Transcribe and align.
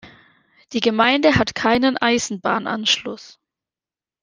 Die 0.73 0.79
Gemeinde 0.79 1.35
hat 1.35 1.53
keinen 1.53 1.95
Eisenbahnanschluss. 1.95 3.39